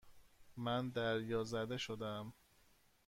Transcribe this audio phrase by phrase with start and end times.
[0.57, 2.33] من دریازده شدهام.